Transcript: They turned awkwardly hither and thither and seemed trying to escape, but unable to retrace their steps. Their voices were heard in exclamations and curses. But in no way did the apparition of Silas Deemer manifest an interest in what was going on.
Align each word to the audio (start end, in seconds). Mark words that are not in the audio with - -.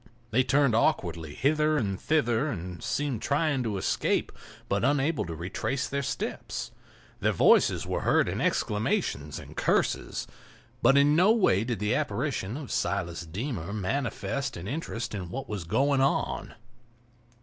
They 0.31 0.43
turned 0.43 0.73
awkwardly 0.73 1.35
hither 1.35 1.77
and 1.77 2.01
thither 2.01 2.47
and 2.47 2.81
seemed 2.83 3.21
trying 3.21 3.61
to 3.61 3.77
escape, 3.77 4.31
but 4.67 4.83
unable 4.83 5.25
to 5.27 5.35
retrace 5.35 5.87
their 5.87 6.01
steps. 6.01 6.71
Their 7.19 7.31
voices 7.33 7.85
were 7.85 8.01
heard 8.01 8.27
in 8.27 8.41
exclamations 8.41 9.37
and 9.37 9.55
curses. 9.55 10.25
But 10.81 10.97
in 10.97 11.15
no 11.15 11.31
way 11.31 11.63
did 11.63 11.77
the 11.77 11.93
apparition 11.93 12.57
of 12.57 12.71
Silas 12.71 13.27
Deemer 13.27 13.73
manifest 13.73 14.57
an 14.57 14.67
interest 14.67 15.13
in 15.13 15.29
what 15.29 15.47
was 15.47 15.65
going 15.65 16.01
on. 16.01 16.55